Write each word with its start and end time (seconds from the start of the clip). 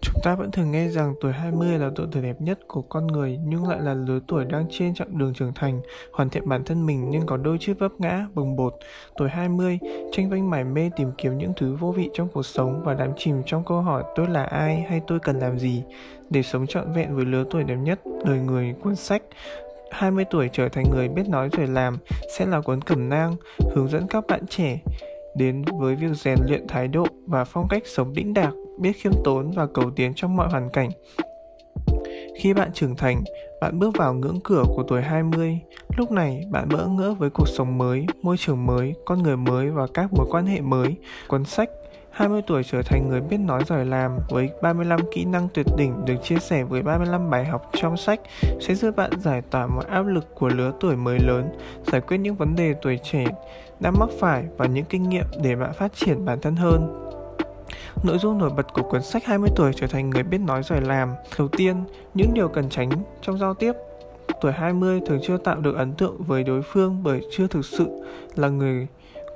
Chúng 0.00 0.14
ta 0.22 0.34
vẫn 0.34 0.50
thường 0.50 0.70
nghe 0.70 0.88
rằng 0.88 1.14
tuổi 1.20 1.32
20 1.32 1.78
là 1.78 1.90
độ 1.96 2.04
tuổi 2.12 2.22
đẹp 2.22 2.40
nhất 2.40 2.58
của 2.68 2.82
con 2.82 3.06
người 3.06 3.38
nhưng 3.44 3.68
lại 3.68 3.80
là 3.80 3.94
lứa 3.94 4.18
tuổi 4.26 4.44
đang 4.44 4.66
trên 4.70 4.94
chặng 4.94 5.18
đường 5.18 5.34
trưởng 5.34 5.52
thành, 5.54 5.80
hoàn 6.12 6.30
thiện 6.30 6.48
bản 6.48 6.64
thân 6.64 6.86
mình 6.86 7.10
nhưng 7.10 7.26
có 7.26 7.36
đôi 7.36 7.58
chút 7.60 7.72
vấp 7.78 7.92
ngã, 7.98 8.26
bồng 8.34 8.56
bột. 8.56 8.74
Tuổi 9.16 9.28
20, 9.28 9.78
tranh 10.12 10.30
vanh 10.30 10.50
mải 10.50 10.64
mê 10.64 10.90
tìm 10.96 11.10
kiếm 11.18 11.38
những 11.38 11.52
thứ 11.56 11.76
vô 11.80 11.92
vị 11.92 12.10
trong 12.14 12.28
cuộc 12.28 12.46
sống 12.46 12.82
và 12.84 12.94
đắm 12.94 13.10
chìm 13.16 13.42
trong 13.46 13.64
câu 13.64 13.80
hỏi 13.80 14.04
tôi 14.16 14.28
là 14.28 14.44
ai 14.44 14.86
hay 14.88 15.00
tôi 15.06 15.18
cần 15.18 15.38
làm 15.38 15.58
gì 15.58 15.82
để 16.30 16.42
sống 16.42 16.66
trọn 16.66 16.92
vẹn 16.92 17.16
với 17.16 17.24
lứa 17.24 17.44
tuổi 17.50 17.64
đẹp 17.64 17.76
nhất 17.76 18.00
đời 18.24 18.38
người 18.38 18.74
cuốn 18.82 18.96
sách 18.96 19.22
20 19.90 20.24
tuổi 20.30 20.50
trở 20.52 20.68
thành 20.68 20.84
người 20.90 21.08
biết 21.08 21.28
nói 21.28 21.48
rồi 21.52 21.66
làm 21.66 21.98
sẽ 22.38 22.46
là 22.46 22.60
cuốn 22.60 22.82
cẩm 22.82 23.08
nang 23.08 23.36
hướng 23.74 23.88
dẫn 23.88 24.06
các 24.06 24.24
bạn 24.26 24.46
trẻ 24.46 24.80
đến 25.36 25.64
với 25.78 25.94
việc 25.94 26.14
rèn 26.14 26.38
luyện 26.48 26.66
thái 26.68 26.88
độ 26.88 27.06
và 27.26 27.44
phong 27.44 27.68
cách 27.68 27.82
sống 27.86 28.14
đĩnh 28.14 28.34
đạc, 28.34 28.52
biết 28.78 28.92
khiêm 28.92 29.12
tốn 29.24 29.50
và 29.50 29.66
cầu 29.66 29.90
tiến 29.90 30.12
trong 30.16 30.36
mọi 30.36 30.48
hoàn 30.48 30.70
cảnh. 30.70 30.90
Khi 32.36 32.54
bạn 32.54 32.72
trưởng 32.72 32.96
thành, 32.96 33.22
bạn 33.60 33.78
bước 33.78 33.96
vào 33.96 34.14
ngưỡng 34.14 34.40
cửa 34.44 34.62
của 34.76 34.82
tuổi 34.88 35.02
20. 35.02 35.58
Lúc 35.96 36.10
này, 36.10 36.42
bạn 36.50 36.68
bỡ 36.68 36.86
ngỡ 36.86 37.14
với 37.14 37.30
cuộc 37.30 37.48
sống 37.48 37.78
mới, 37.78 38.06
môi 38.22 38.36
trường 38.36 38.66
mới, 38.66 38.94
con 39.04 39.22
người 39.22 39.36
mới 39.36 39.70
và 39.70 39.86
các 39.94 40.12
mối 40.12 40.26
quan 40.30 40.46
hệ 40.46 40.60
mới. 40.60 40.96
Cuốn 41.28 41.44
sách 41.44 41.70
20 42.16 42.42
tuổi 42.46 42.62
trở 42.64 42.82
thành 42.82 43.08
người 43.08 43.20
biết 43.20 43.36
nói 43.36 43.64
giỏi 43.66 43.86
làm 43.86 44.18
với 44.28 44.50
35 44.62 45.00
kỹ 45.12 45.24
năng 45.24 45.48
tuyệt 45.54 45.66
đỉnh 45.76 46.04
được 46.04 46.14
chia 46.22 46.38
sẻ 46.38 46.64
với 46.64 46.82
35 46.82 47.30
bài 47.30 47.44
học 47.44 47.70
trong 47.72 47.96
sách 47.96 48.20
sẽ 48.60 48.74
giúp 48.74 48.96
bạn 48.96 49.10
giải 49.20 49.42
tỏa 49.50 49.66
mọi 49.66 49.84
áp 49.88 50.02
lực 50.02 50.34
của 50.34 50.48
lứa 50.48 50.72
tuổi 50.80 50.96
mới 50.96 51.18
lớn, 51.18 51.48
giải 51.92 52.00
quyết 52.00 52.16
những 52.18 52.34
vấn 52.34 52.56
đề 52.56 52.74
tuổi 52.82 52.98
trẻ 53.02 53.24
đã 53.80 53.90
mắc 53.90 54.08
phải 54.18 54.44
và 54.56 54.66
những 54.66 54.84
kinh 54.84 55.08
nghiệm 55.08 55.24
để 55.42 55.56
bạn 55.56 55.72
phát 55.72 55.92
triển 55.94 56.24
bản 56.24 56.40
thân 56.40 56.56
hơn. 56.56 57.06
Nội 58.02 58.18
dung 58.18 58.38
nổi 58.38 58.50
bật 58.56 58.72
của 58.72 58.82
cuốn 58.82 59.02
sách 59.02 59.24
20 59.24 59.50
tuổi 59.56 59.72
trở 59.76 59.86
thành 59.86 60.10
người 60.10 60.22
biết 60.22 60.38
nói 60.38 60.62
giỏi 60.62 60.80
làm. 60.80 61.12
Đầu 61.38 61.48
tiên, 61.48 61.84
những 62.14 62.34
điều 62.34 62.48
cần 62.48 62.68
tránh 62.70 62.90
trong 63.22 63.38
giao 63.38 63.54
tiếp. 63.54 63.72
Tuổi 64.40 64.52
20 64.52 65.00
thường 65.06 65.20
chưa 65.22 65.36
tạo 65.36 65.60
được 65.60 65.76
ấn 65.76 65.92
tượng 65.92 66.16
với 66.18 66.44
đối 66.44 66.62
phương 66.62 67.02
bởi 67.02 67.20
chưa 67.30 67.46
thực 67.46 67.64
sự 67.64 67.86
là 68.34 68.48
người 68.48 68.86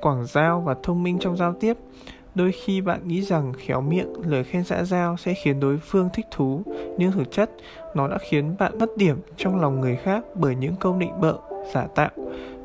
quảng 0.00 0.26
giao 0.26 0.60
và 0.60 0.74
thông 0.82 1.02
minh 1.02 1.18
trong 1.18 1.36
giao 1.36 1.54
tiếp. 1.60 1.76
Đôi 2.34 2.52
khi 2.52 2.80
bạn 2.80 3.08
nghĩ 3.08 3.22
rằng 3.22 3.52
khéo 3.58 3.80
miệng, 3.80 4.12
lời 4.26 4.44
khen 4.44 4.64
xã 4.64 4.84
giao 4.84 5.16
sẽ 5.16 5.34
khiến 5.34 5.60
đối 5.60 5.78
phương 5.78 6.08
thích 6.12 6.26
thú, 6.30 6.62
nhưng 6.98 7.12
thực 7.12 7.32
chất 7.32 7.50
nó 7.94 8.08
đã 8.08 8.18
khiến 8.30 8.54
bạn 8.58 8.78
mất 8.78 8.96
điểm 8.96 9.16
trong 9.36 9.60
lòng 9.60 9.80
người 9.80 9.96
khác 9.96 10.24
bởi 10.34 10.56
những 10.56 10.74
câu 10.80 10.96
định 10.98 11.20
bợ, 11.20 11.38
giả 11.74 11.86
tạo. 11.94 12.10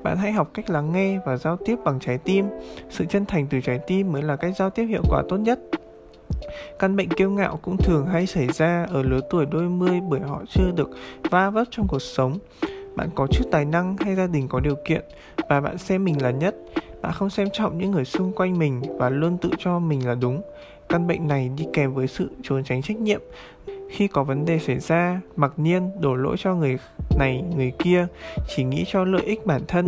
Bạn 0.04 0.18
hãy 0.18 0.32
học 0.32 0.50
cách 0.54 0.70
lắng 0.70 0.92
nghe 0.92 1.20
và 1.26 1.38
giao 1.38 1.58
tiếp 1.66 1.76
bằng 1.86 2.00
trái 2.00 2.18
tim. 2.18 2.46
Sự 2.90 3.06
chân 3.06 3.26
thành 3.26 3.48
từ 3.50 3.62
trái 3.62 3.80
tim 3.88 4.12
mới 4.12 4.22
là 4.22 4.36
cách 4.36 4.54
giao 4.58 4.70
tiếp 4.70 4.86
hiệu 4.86 5.02
quả 5.10 5.24
tốt 5.30 5.38
nhất. 5.38 5.60
Căn 6.80 6.96
bệnh 6.96 7.10
kiêu 7.10 7.30
ngạo 7.32 7.60
cũng 7.62 7.78
thường 7.78 8.06
hay 8.08 8.28
xảy 8.28 8.48
ra 8.48 8.86
ở 8.90 9.04
lứa 9.04 9.20
tuổi 9.30 9.46
đôi 9.46 9.70
mươi 9.70 10.02
bởi 10.10 10.20
họ 10.20 10.44
chưa 10.50 10.72
được 10.76 10.90
va 11.32 11.50
vấp 11.50 11.68
trong 11.72 11.88
cuộc 11.88 12.02
sống. 12.02 12.38
Bạn 12.96 13.10
có 13.16 13.28
chút 13.28 13.44
tài 13.52 13.66
năng 13.66 13.98
hay 13.98 14.16
gia 14.16 14.28
đình 14.28 14.48
có 14.48 14.60
điều 14.60 14.76
kiện 14.86 15.02
và 15.50 15.62
bạn 15.62 15.78
xem 15.78 16.06
mình 16.06 16.22
là 16.22 16.32
nhất. 16.32 16.56
Bạn 17.02 17.12
không 17.14 17.30
xem 17.30 17.48
trọng 17.54 17.78
những 17.78 17.92
người 17.92 18.06
xung 18.06 18.34
quanh 18.34 18.60
mình 18.60 18.82
và 18.98 19.10
luôn 19.10 19.38
tự 19.38 19.50
cho 19.58 19.80
mình 19.80 20.08
là 20.08 20.16
đúng. 20.16 20.42
Căn 20.90 21.08
bệnh 21.08 21.28
này 21.28 21.52
đi 21.58 21.66
kèm 21.74 21.94
với 21.94 22.08
sự 22.08 22.30
trốn 22.44 22.64
tránh 22.64 22.82
trách 22.82 22.98
nhiệm. 22.98 23.22
Khi 23.92 24.08
có 24.08 24.24
vấn 24.24 24.46
đề 24.46 24.60
xảy 24.60 24.80
ra, 24.80 25.22
mặc 25.36 25.54
nhiên 25.58 26.02
đổ 26.02 26.16
lỗi 26.16 26.36
cho 26.40 26.56
người 26.56 26.78
này, 27.18 27.44
người 27.56 27.72
kia, 27.80 28.08
chỉ 28.48 28.64
nghĩ 28.64 28.86
cho 28.88 29.04
lợi 29.06 29.22
ích 29.22 29.46
bản 29.46 29.62
thân 29.68 29.86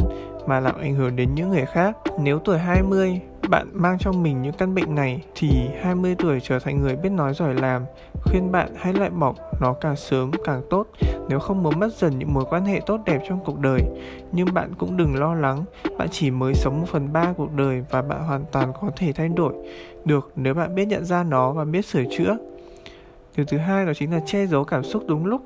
mà 0.47 0.59
làm 0.59 0.75
ảnh 0.79 0.95
hưởng 0.95 1.15
đến 1.15 1.35
những 1.35 1.49
người 1.49 1.65
khác. 1.65 1.97
Nếu 2.19 2.39
tuổi 2.39 2.57
20 2.57 3.21
bạn 3.49 3.67
mang 3.73 3.97
trong 3.99 4.23
mình 4.23 4.41
những 4.41 4.53
căn 4.53 4.75
bệnh 4.75 4.95
này 4.95 5.21
thì 5.35 5.49
20 5.81 6.15
tuổi 6.19 6.39
trở 6.39 6.59
thành 6.59 6.81
người 6.81 6.95
biết 6.95 7.09
nói 7.09 7.33
giỏi 7.33 7.53
làm, 7.53 7.85
khuyên 8.23 8.51
bạn 8.51 8.69
hãy 8.75 8.93
loại 8.93 9.09
bỏ 9.09 9.33
nó 9.61 9.73
càng 9.73 9.95
sớm 9.95 10.31
càng 10.43 10.61
tốt 10.69 10.87
nếu 11.29 11.39
không 11.39 11.63
muốn 11.63 11.79
mất 11.79 11.93
dần 11.93 12.19
những 12.19 12.33
mối 12.33 12.45
quan 12.49 12.65
hệ 12.65 12.81
tốt 12.85 12.99
đẹp 13.05 13.21
trong 13.29 13.39
cuộc 13.45 13.59
đời. 13.59 13.81
Nhưng 14.31 14.53
bạn 14.53 14.73
cũng 14.77 14.97
đừng 14.97 15.15
lo 15.15 15.33
lắng, 15.33 15.65
bạn 15.97 16.07
chỉ 16.11 16.31
mới 16.31 16.53
sống 16.53 16.79
một 16.79 16.87
phần 16.91 17.13
ba 17.13 17.33
cuộc 17.37 17.53
đời 17.53 17.83
và 17.89 18.01
bạn 18.01 18.23
hoàn 18.23 18.45
toàn 18.51 18.73
có 18.81 18.91
thể 18.95 19.13
thay 19.13 19.29
đổi 19.29 19.53
được 20.05 20.31
nếu 20.35 20.53
bạn 20.53 20.75
biết 20.75 20.85
nhận 20.85 21.05
ra 21.05 21.23
nó 21.23 21.51
và 21.51 21.65
biết 21.65 21.85
sửa 21.85 22.03
chữa. 22.17 22.37
Điều 23.37 23.45
thứ 23.45 23.57
hai 23.57 23.85
đó 23.85 23.91
chính 23.95 24.11
là 24.11 24.19
che 24.25 24.45
giấu 24.45 24.63
cảm 24.63 24.83
xúc 24.83 25.03
đúng 25.07 25.25
lúc. 25.25 25.41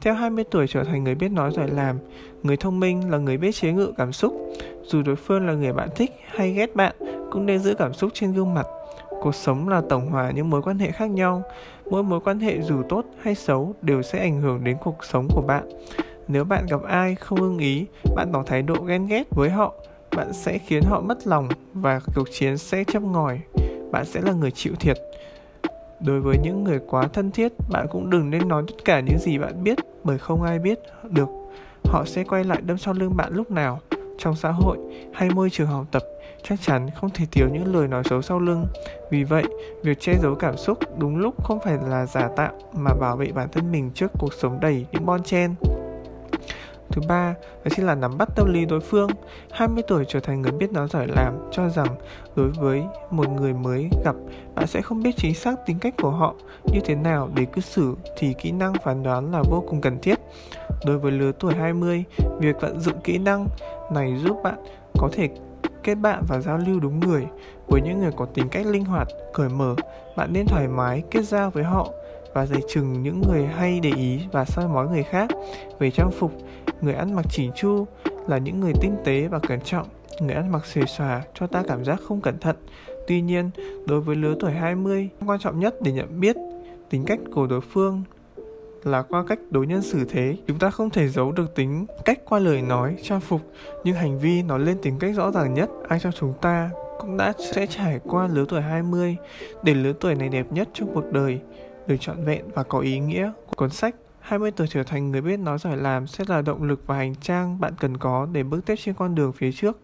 Theo 0.00 0.14
20 0.14 0.44
tuổi 0.50 0.66
trở 0.66 0.84
thành 0.84 1.04
người 1.04 1.14
biết 1.14 1.28
nói 1.28 1.52
giỏi 1.52 1.68
làm, 1.68 1.98
người 2.42 2.56
thông 2.56 2.80
minh 2.80 3.10
là 3.10 3.18
người 3.18 3.36
biết 3.36 3.54
chế 3.54 3.72
ngự 3.72 3.92
cảm 3.96 4.12
xúc. 4.12 4.52
Dù 4.84 5.02
đối 5.02 5.16
phương 5.16 5.46
là 5.46 5.52
người 5.52 5.72
bạn 5.72 5.88
thích 5.96 6.10
hay 6.26 6.52
ghét 6.52 6.76
bạn, 6.76 6.94
cũng 7.30 7.46
nên 7.46 7.58
giữ 7.58 7.74
cảm 7.74 7.94
xúc 7.94 8.10
trên 8.14 8.32
gương 8.32 8.54
mặt. 8.54 8.66
Cuộc 9.20 9.34
sống 9.34 9.68
là 9.68 9.82
tổng 9.88 10.06
hòa 10.06 10.30
những 10.30 10.50
mối 10.50 10.62
quan 10.62 10.78
hệ 10.78 10.90
khác 10.90 11.10
nhau. 11.10 11.42
Mỗi 11.90 12.02
mối 12.02 12.20
quan 12.20 12.40
hệ 12.40 12.62
dù 12.62 12.82
tốt 12.88 13.04
hay 13.22 13.34
xấu 13.34 13.74
đều 13.82 14.02
sẽ 14.02 14.18
ảnh 14.18 14.40
hưởng 14.40 14.64
đến 14.64 14.76
cuộc 14.80 15.04
sống 15.04 15.28
của 15.34 15.42
bạn. 15.42 15.68
Nếu 16.28 16.44
bạn 16.44 16.66
gặp 16.66 16.82
ai 16.82 17.14
không 17.14 17.40
ưng 17.40 17.58
ý, 17.58 17.86
bạn 18.16 18.28
tỏ 18.32 18.42
thái 18.46 18.62
độ 18.62 18.74
ghen 18.74 19.06
ghét 19.06 19.24
với 19.30 19.50
họ, 19.50 19.74
bạn 20.16 20.32
sẽ 20.32 20.58
khiến 20.58 20.82
họ 20.82 21.00
mất 21.00 21.26
lòng 21.26 21.48
và 21.74 22.00
cuộc 22.14 22.28
chiến 22.32 22.58
sẽ 22.58 22.84
châm 22.84 23.12
ngòi. 23.12 23.40
Bạn 23.90 24.04
sẽ 24.04 24.20
là 24.20 24.32
người 24.32 24.50
chịu 24.50 24.74
thiệt. 24.80 24.96
Đối 26.00 26.20
với 26.20 26.36
những 26.42 26.64
người 26.64 26.80
quá 26.88 27.08
thân 27.12 27.30
thiết, 27.30 27.52
bạn 27.70 27.86
cũng 27.90 28.10
đừng 28.10 28.30
nên 28.30 28.48
nói 28.48 28.62
tất 28.66 28.84
cả 28.84 29.00
những 29.00 29.18
gì 29.18 29.38
bạn 29.38 29.64
biết 29.64 29.78
bởi 30.04 30.18
không 30.18 30.42
ai 30.42 30.58
biết 30.58 30.78
được 31.10 31.28
họ 31.84 32.04
sẽ 32.04 32.24
quay 32.24 32.44
lại 32.44 32.60
đâm 32.62 32.78
sau 32.78 32.94
lưng 32.94 33.16
bạn 33.16 33.32
lúc 33.34 33.50
nào. 33.50 33.80
Trong 34.18 34.36
xã 34.36 34.50
hội 34.50 34.78
hay 35.14 35.30
môi 35.30 35.50
trường 35.50 35.66
học 35.66 35.86
tập, 35.90 36.02
chắc 36.42 36.60
chắn 36.60 36.88
không 36.94 37.10
thể 37.10 37.24
thiếu 37.32 37.48
những 37.52 37.74
lời 37.74 37.88
nói 37.88 38.02
xấu 38.04 38.22
sau 38.22 38.38
lưng. 38.38 38.66
Vì 39.10 39.24
vậy, 39.24 39.44
việc 39.82 40.00
che 40.00 40.14
giấu 40.22 40.34
cảm 40.34 40.56
xúc 40.56 40.78
đúng 40.98 41.16
lúc 41.16 41.44
không 41.44 41.58
phải 41.64 41.78
là 41.88 42.06
giả 42.06 42.28
tạo 42.36 42.52
mà 42.72 42.90
bảo 43.00 43.16
vệ 43.16 43.32
bản 43.32 43.48
thân 43.52 43.72
mình 43.72 43.90
trước 43.94 44.10
cuộc 44.18 44.32
sống 44.32 44.60
đầy 44.60 44.86
những 44.92 45.06
bon 45.06 45.22
chen. 45.22 45.54
Thứ 46.90 47.02
ba, 47.08 47.34
đó 47.64 47.70
chính 47.76 47.86
là 47.86 47.94
nắm 47.94 48.18
bắt 48.18 48.28
tâm 48.36 48.52
lý 48.52 48.66
đối 48.66 48.80
phương. 48.80 49.10
20 49.50 49.82
tuổi 49.88 50.04
trở 50.08 50.20
thành 50.20 50.42
người 50.42 50.52
biết 50.52 50.72
nói 50.72 50.88
giỏi 50.90 51.06
làm, 51.08 51.34
cho 51.50 51.68
rằng 51.68 51.96
đối 52.36 52.48
với 52.48 52.82
một 53.10 53.28
người 53.30 53.54
mới 53.54 53.88
gặp, 54.04 54.16
bạn 54.54 54.66
sẽ 54.66 54.82
không 54.82 55.02
biết 55.02 55.16
chính 55.16 55.34
xác 55.34 55.54
tính 55.66 55.78
cách 55.78 55.94
của 56.02 56.10
họ 56.10 56.34
như 56.72 56.80
thế 56.84 56.94
nào 56.94 57.30
để 57.34 57.44
cư 57.44 57.60
xử 57.60 57.94
thì 58.18 58.34
kỹ 58.38 58.52
năng 58.52 58.72
phán 58.84 59.02
đoán 59.02 59.32
là 59.32 59.42
vô 59.50 59.64
cùng 59.68 59.80
cần 59.80 59.98
thiết. 60.02 60.18
Đối 60.84 60.98
với 60.98 61.12
lứa 61.12 61.32
tuổi 61.40 61.54
20, 61.54 62.04
việc 62.38 62.60
vận 62.60 62.80
dụng 62.80 63.00
kỹ 63.04 63.18
năng 63.18 63.46
này 63.92 64.16
giúp 64.24 64.36
bạn 64.42 64.64
có 64.98 65.08
thể 65.12 65.28
kết 65.82 65.94
bạn 65.94 66.22
và 66.28 66.40
giao 66.40 66.58
lưu 66.58 66.80
đúng 66.80 67.00
người. 67.00 67.26
Với 67.66 67.80
những 67.80 68.00
người 68.00 68.12
có 68.16 68.26
tính 68.34 68.48
cách 68.48 68.66
linh 68.66 68.84
hoạt, 68.84 69.08
cởi 69.34 69.48
mở, 69.48 69.74
bạn 70.16 70.32
nên 70.32 70.46
thoải 70.46 70.68
mái 70.68 71.02
kết 71.10 71.22
giao 71.22 71.50
với 71.50 71.64
họ 71.64 71.88
và 72.34 72.46
dày 72.46 72.60
chừng 72.68 73.02
những 73.02 73.22
người 73.28 73.46
hay 73.46 73.80
để 73.80 73.90
ý 73.96 74.20
và 74.32 74.44
soi 74.44 74.68
mói 74.68 74.88
người 74.88 75.02
khác. 75.02 75.30
Về 75.78 75.90
trang 75.90 76.10
phục, 76.10 76.32
người 76.80 76.94
ăn 76.94 77.14
mặc 77.14 77.26
chỉnh 77.30 77.50
chu 77.56 77.86
là 78.28 78.38
những 78.38 78.60
người 78.60 78.72
tinh 78.80 78.96
tế 79.04 79.28
và 79.28 79.38
cẩn 79.38 79.60
trọng, 79.60 79.86
người 80.20 80.34
ăn 80.34 80.52
mặc 80.52 80.66
xề 80.66 80.86
xòa 80.86 81.22
cho 81.34 81.46
ta 81.46 81.62
cảm 81.68 81.84
giác 81.84 82.00
không 82.08 82.20
cẩn 82.20 82.38
thận. 82.38 82.56
Tuy 83.06 83.20
nhiên, 83.20 83.50
đối 83.86 84.00
với 84.00 84.16
lứa 84.16 84.34
tuổi 84.40 84.52
20, 84.52 85.08
quan 85.26 85.40
trọng 85.40 85.60
nhất 85.60 85.74
để 85.82 85.92
nhận 85.92 86.20
biết 86.20 86.36
tính 86.90 87.04
cách 87.04 87.18
của 87.34 87.46
đối 87.46 87.60
phương 87.60 88.02
là 88.84 89.02
qua 89.02 89.24
cách 89.28 89.38
đối 89.50 89.66
nhân 89.66 89.82
xử 89.82 90.04
thế. 90.08 90.36
Chúng 90.46 90.58
ta 90.58 90.70
không 90.70 90.90
thể 90.90 91.08
giấu 91.08 91.32
được 91.32 91.54
tính 91.54 91.86
cách 92.04 92.18
qua 92.24 92.38
lời 92.38 92.62
nói, 92.62 92.96
trang 93.02 93.20
phục, 93.20 93.40
nhưng 93.84 93.94
hành 93.94 94.18
vi 94.18 94.42
nó 94.42 94.58
lên 94.58 94.78
tính 94.82 94.98
cách 94.98 95.14
rõ 95.14 95.30
ràng 95.30 95.54
nhất. 95.54 95.70
Ai 95.88 95.98
trong 96.00 96.12
chúng 96.12 96.34
ta 96.40 96.70
cũng 97.00 97.16
đã 97.16 97.32
sẽ 97.54 97.66
trải 97.66 98.00
qua 98.04 98.28
lứa 98.32 98.44
tuổi 98.48 98.60
20 98.60 99.16
để 99.62 99.74
lứa 99.74 99.92
tuổi 100.00 100.14
này 100.14 100.28
đẹp 100.28 100.46
nhất 100.52 100.68
trong 100.72 100.94
cuộc 100.94 101.12
đời, 101.12 101.40
được 101.90 101.96
trọn 102.00 102.24
vẹn 102.24 102.44
và 102.54 102.62
có 102.62 102.78
ý 102.78 102.98
nghĩa. 102.98 103.32
Cuốn 103.56 103.70
sách 103.70 103.94
20 104.20 104.50
tuổi 104.50 104.66
trở 104.70 104.82
thành 104.82 105.10
người 105.10 105.20
biết 105.20 105.36
nói 105.36 105.58
giỏi 105.58 105.76
làm 105.76 106.06
sẽ 106.06 106.24
là 106.28 106.42
động 106.42 106.62
lực 106.62 106.82
và 106.86 106.96
hành 106.96 107.14
trang 107.14 107.60
bạn 107.60 107.72
cần 107.80 107.96
có 107.96 108.26
để 108.32 108.42
bước 108.42 108.60
tiếp 108.66 108.74
trên 108.76 108.94
con 108.94 109.14
đường 109.14 109.32
phía 109.32 109.52
trước. 109.52 109.80